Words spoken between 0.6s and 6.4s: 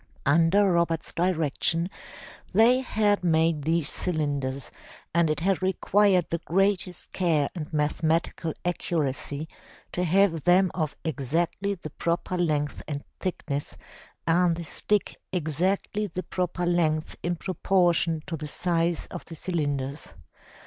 Robert's direction they had made these cylinders, and it had required the